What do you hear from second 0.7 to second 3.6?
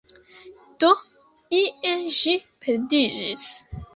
Do ie ĝi perdiĝis.